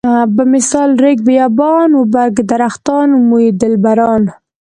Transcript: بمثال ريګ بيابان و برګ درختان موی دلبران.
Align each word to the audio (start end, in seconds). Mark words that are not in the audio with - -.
بمثال 0.35 0.89
ريګ 1.03 1.19
بيابان 1.27 1.89
و 1.95 1.99
برګ 2.13 2.35
درختان 2.51 3.07
موی 3.27 3.47
دلبران. 3.61 4.23